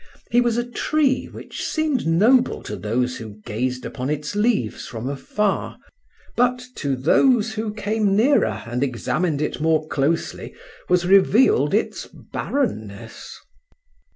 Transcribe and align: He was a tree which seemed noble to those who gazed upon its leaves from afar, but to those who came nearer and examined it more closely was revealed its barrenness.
He 0.31 0.41
was 0.41 0.57
a 0.57 0.67
tree 0.67 1.27
which 1.27 1.63
seemed 1.63 2.07
noble 2.07 2.63
to 2.63 2.75
those 2.75 3.17
who 3.17 3.39
gazed 3.45 3.85
upon 3.85 4.09
its 4.09 4.33
leaves 4.35 4.87
from 4.87 5.07
afar, 5.07 5.77
but 6.35 6.59
to 6.77 6.95
those 6.95 7.53
who 7.53 7.71
came 7.71 8.15
nearer 8.15 8.63
and 8.65 8.81
examined 8.81 9.43
it 9.43 9.61
more 9.61 9.87
closely 9.89 10.55
was 10.89 11.05
revealed 11.05 11.75
its 11.75 12.07
barrenness. 12.07 13.37